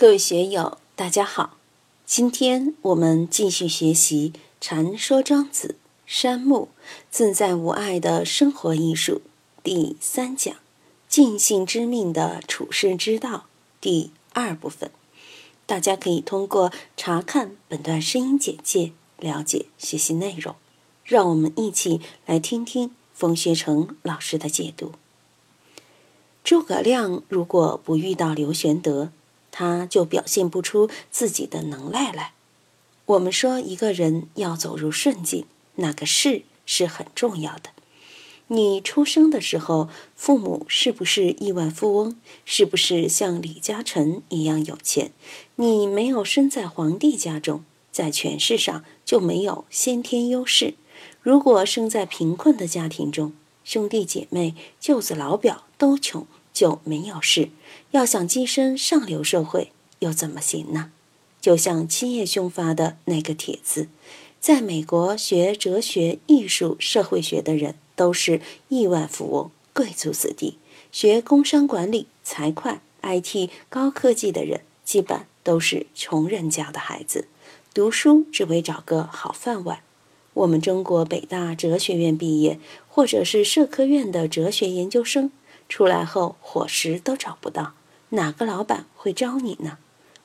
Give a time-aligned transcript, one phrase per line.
[0.00, 1.58] 各位学友，大家好！
[2.06, 5.76] 今天我们继续学习《禅说庄子》
[6.06, 6.70] 山木
[7.10, 9.20] 自在无碍的生活艺术
[9.62, 10.56] 第三讲
[11.06, 13.44] “尽性知命的处世之道”
[13.78, 14.90] 第二部分。
[15.66, 20.54] 大家可以通过查看本段声音简介了解学习内容。
[21.04, 24.92] 让我们一起来听听冯学成老师的解读。
[26.42, 29.12] 诸葛亮如果不遇到刘玄德，
[29.50, 32.32] 他就表现不出自己的能耐来。
[33.06, 35.44] 我们说一个人要走入顺境，
[35.76, 37.70] 那个势是很重要的。
[38.52, 42.16] 你出生的时候，父母是不是亿万富翁？
[42.44, 45.12] 是不是像李嘉诚一样有钱？
[45.54, 50.74] 你没有生在皇帝家中，在权势上就没有先天优势。
[51.22, 53.32] 如果生在贫困的家庭中，
[53.62, 56.26] 兄弟姐妹、舅子老表都穷。
[56.60, 57.48] 就没有事。
[57.92, 60.90] 要想跻身上流社会，又怎么行呢？
[61.40, 63.88] 就像七叶兄发的那个帖子，
[64.42, 70.58] 在美国学哲学、艺术、社会学的人都是亿万富翁、贵族子弟；
[70.92, 77.26] 学工商管理、财会、IT、高科技的人，基本都是穷人家的孩子，
[77.72, 79.80] 读书只为找个好饭碗。
[80.34, 85.30] 我们中国北大哲学院毕业，或者是社科院的哲学研究生。
[85.70, 87.74] 出来后伙食都找不到，
[88.10, 89.78] 哪个老板会招你呢？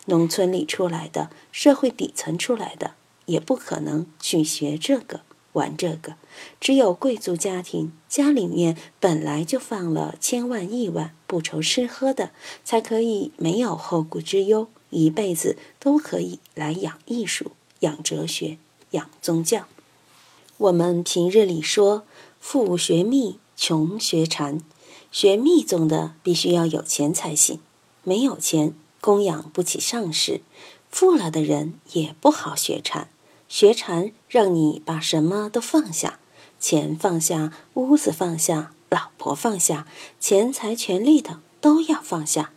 [0.07, 2.95] 农村里出来的，社会底层出来的，
[3.27, 5.21] 也不可能去学这个
[5.53, 6.15] 玩这个。
[6.59, 12.31] 只有贵族家庭，家里面本来就放了千万亿万，不愁吃喝的，
[12.63, 18.57] 才可以没有后顾之忧，一辈子都可以来养艺术、养哲学、
[18.91, 19.65] 养宗教。
[20.57, 22.03] 我们平日里说，
[22.39, 24.61] 富学密，穷学禅。
[25.16, 27.61] 学密宗的必须要有钱才行，
[28.03, 30.41] 没有钱供养不起上师，
[30.89, 33.08] 富了的人也不好学禅。
[33.47, 36.19] 学禅让你把什么都放下，
[36.59, 39.87] 钱放下，屋子放下，老婆放下，
[40.20, 42.52] 钱财、权利等都要放下。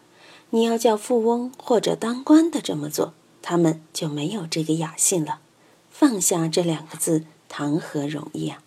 [0.51, 5.39] 你要叫富翁或者当官的这么做，他们就没有这个雅兴了。
[5.93, 8.59] 放下这两个字，谈何容易啊！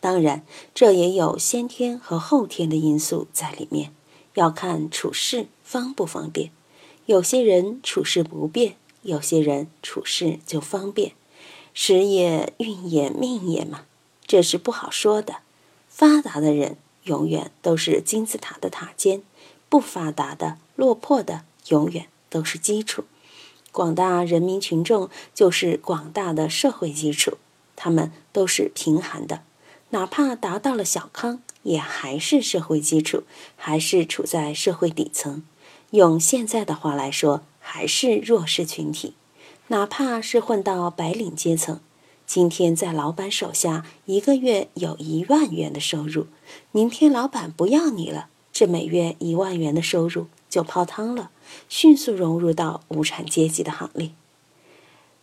[0.00, 0.44] 当然，
[0.74, 3.92] 这也有先天和后天的因素在里面，
[4.34, 6.50] 要看处事方不方便。
[7.06, 11.12] 有些人处事不便，有些人处事就方便。
[11.74, 13.84] 时也、运也、命也嘛，
[14.26, 15.36] 这是不好说的。
[15.88, 19.22] 发达的人永远都是金字塔的塔尖，
[19.68, 23.04] 不发达的、落魄的永远都是基础。
[23.70, 27.38] 广大人民群众就是广大的社会基础，
[27.76, 29.42] 他们都是贫寒的。
[29.90, 33.24] 哪怕达到了小康，也还是社会基础，
[33.56, 35.42] 还是处在社会底层。
[35.90, 39.14] 用现在的话来说，还是弱势群体。
[39.68, 41.80] 哪怕是混到白领阶层，
[42.26, 46.26] 今天在老板手下一个月有一万元的收入，
[46.70, 51.30] 明天老板不要你了，这每月一万元的收入就泡汤了，
[51.68, 54.10] 迅速融入到无产阶级的行列。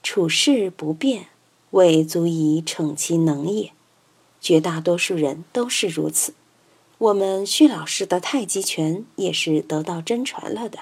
[0.03, 1.27] 处事不变，
[1.71, 3.71] 未足以逞其能也。
[4.47, 6.33] 绝大多数人都是如此。
[6.99, 10.79] 我们徐老师的太极拳也是得到真传了的。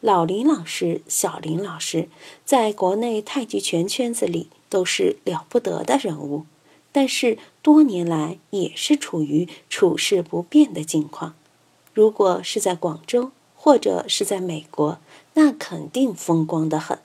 [0.00, 2.08] 老林老师、小林老师
[2.44, 6.46] 在国内太极拳圈子里都是了不得的人物，
[6.90, 11.36] 但是多年来也是处于处事不变的境况。
[11.94, 14.98] 如果是在广州或者是在美国，
[15.34, 16.98] 那肯定风光的很。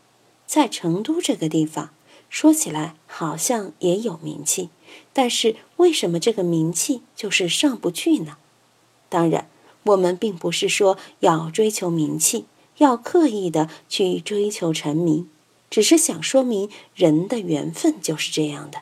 [0.47, 1.91] 在成都这个地方。
[2.29, 4.69] 说起来好像也有名气，
[5.13, 8.37] 但是为什么这个名气就是上不去呢？
[9.09, 9.47] 当然，
[9.83, 12.45] 我们并不是说要追求名气，
[12.77, 15.29] 要刻意的去追求成名，
[15.69, 18.79] 只是想说明人的缘分就是这样的。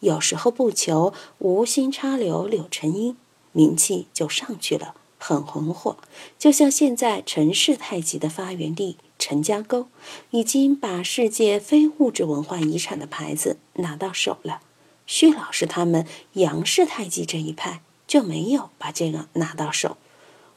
[0.00, 3.16] 有时候不求，无心插柳柳成荫，
[3.52, 5.96] 名气就上去了，很红火。
[6.38, 8.96] 就像现在陈氏太极的发源地。
[9.16, 9.86] 陈家沟
[10.32, 14.60] 已经把世界非物质文化遗产的牌子拿到手了，
[15.06, 19.96] 薛老师他们杨氏太极这一派就没有把这个拿到手。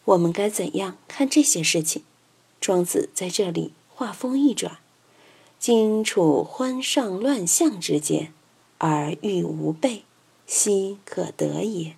[0.06, 2.04] 我们该怎样看这些事情？
[2.62, 4.78] 庄子在这里话锋一转
[5.60, 8.34] ：“今处欢上乱象之间，
[8.78, 10.04] 而欲无备，
[10.48, 11.96] 奚可得也？”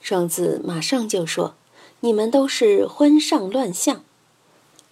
[0.00, 1.54] 庄子马上就说
[2.00, 4.04] ：“你们都是欢上乱象。”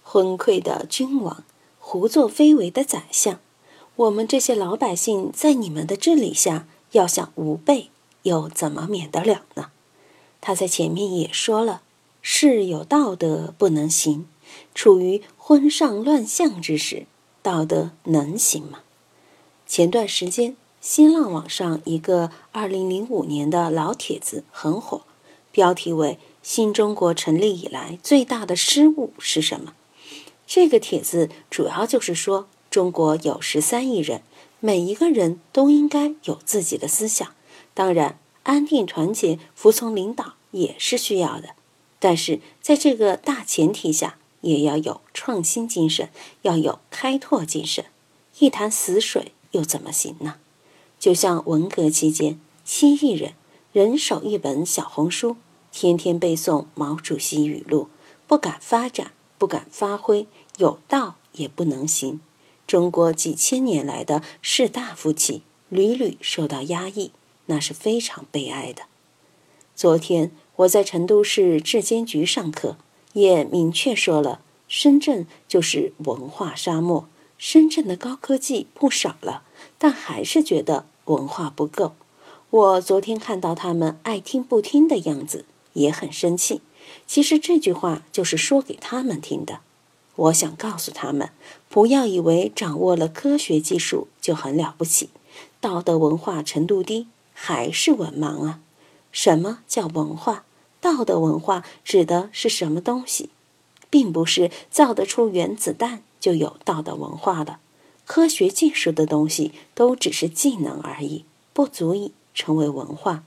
[0.03, 1.43] 昏聩的君王，
[1.79, 3.39] 胡作非为的宰相，
[4.01, 7.91] 我们这些老百姓在你们的治理下，要想无备，
[8.23, 9.69] 又怎么免得了呢？
[10.39, 11.83] 他在前面也说了，
[12.19, 14.25] 事有道德不能行，
[14.73, 17.05] 处于昏上乱象之时，
[17.43, 18.79] 道德能行吗？
[19.67, 25.01] 前段时间，新浪网上一个2005年的老帖子很火，
[25.51, 29.75] 标题为“新中国成立以来最大的失误是什么？”
[30.47, 34.21] 这个帖子主要就是说，中国有十三亿人，
[34.61, 37.35] 每一个人都应该有自己的思想，
[37.73, 41.49] 当然，安定团结、服从领导也是需要的。
[41.99, 46.09] 但是在这个大前提下，也要有创新精神，
[46.43, 47.83] 要有开拓精神。
[48.39, 50.35] 一潭死水又怎么行呢？
[50.97, 53.33] 就像文革期间，七亿人
[53.73, 55.35] 人手一本小红书，
[55.73, 57.89] 天天背诵毛主席语录，
[58.27, 60.25] 不敢发展，不敢发挥，
[60.57, 62.21] 有道也不能行。
[62.65, 67.11] 中国几千年来的士大夫气屡屡受到压抑，
[67.47, 68.83] 那是非常悲哀的。
[69.75, 70.31] 昨天。
[70.57, 72.77] 我在成都市质监局上课，
[73.13, 77.07] 也明确说了，深圳就是文化沙漠。
[77.39, 79.41] 深圳的高科技不少了，
[79.79, 81.93] 但还是觉得文化不够。
[82.51, 86.61] 我昨天看到他们爱听不听的样子，也很生气。
[87.07, 89.61] 其实这句话就是说给他们听的。
[90.15, 91.29] 我想告诉他们，
[91.69, 95.09] 不要以为掌握了科学技术就很了不起，
[95.59, 98.59] 道德文化程度低还是文盲啊。
[99.11, 100.45] 什么叫文化？
[100.79, 103.29] 道德文化指的是什么东西？
[103.89, 107.57] 并不是造得出原子弹就有道德文化的。
[108.05, 113.23] 科学技术的东西都只是技能而已，不足以成为文化。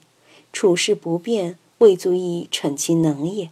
[0.52, 3.50] 处事不变，未足以逞其能也。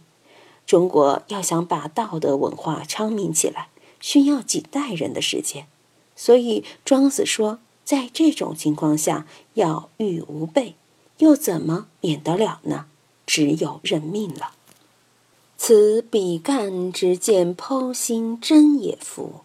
[0.65, 3.69] 中国要想把道德文化昌明起来，
[3.99, 5.67] 需要几代人的时间。
[6.15, 9.25] 所以庄子说，在这种情况下，
[9.55, 10.75] 要欲无备。
[11.19, 12.85] 又怎么免得了呢？
[13.25, 14.51] 只有认命了。
[15.57, 19.41] 此比干之见剖心真也夫。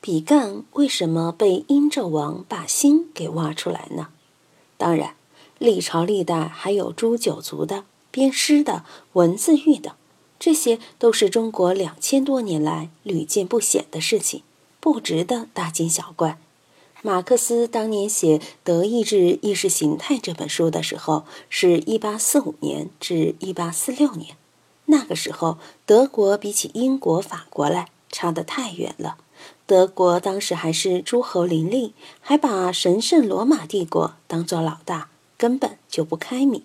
[0.00, 4.08] 比干为什么被殷纣王把心给挖出来呢？
[4.76, 5.14] 当然，
[5.58, 8.84] 历朝历代还有诛九族的、鞭尸的、
[9.14, 9.96] 文字狱的，
[10.38, 14.42] 这些都是中国两千多年来屡见不鲜的事情，
[14.80, 16.38] 不值得大惊小怪。
[17.02, 24.36] 马克思当年写《德意志意识形态》这本书的时候，是一八四五年至一八四六年。
[24.86, 29.18] 那个时候，德国比起英国、法国来差得太远了。
[29.66, 36.62] 德国当时还是诸侯林立，还把神圣罗马帝国当做老大，根本就不开明。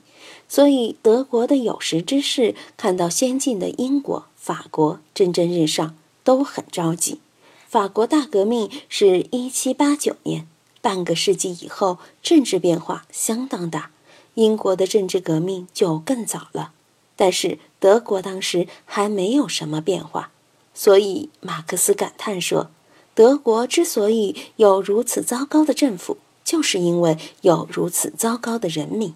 [0.54, 5.96] 所以，德国的有识之士看到先进的英国、法国蒸蒸日上，
[6.26, 7.22] 都很着急。
[7.70, 10.46] 法国大革命是一七八九年，
[10.82, 13.92] 半个世纪以后，政治变化相当大。
[14.34, 16.74] 英国的政治革命就更早了，
[17.16, 20.32] 但是德国当时还没有什么变化。
[20.74, 22.70] 所以马克思感叹说
[23.16, 29.14] ：“德国之所以有如此糟糕的政府，就是因为有如此糟糕的人民。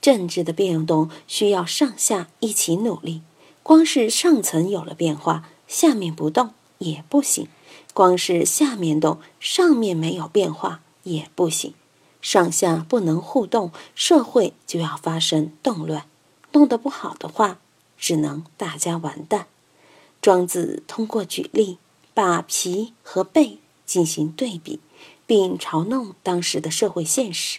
[0.00, 3.22] 政治的变动需要上下一起努力，
[3.62, 7.48] 光是上层有了变化，下面不动也不行。”
[7.92, 11.74] 光是下面动，上面没有变化也不行。
[12.22, 16.06] 上下不能互动，社会就要发生动乱。
[16.52, 17.58] 弄得不好的话，
[17.98, 19.46] 只能大家完蛋。
[20.22, 21.78] 庄子通过举例，
[22.14, 24.78] 把皮和背进行对比，
[25.26, 27.58] 并嘲弄当时的社会现实。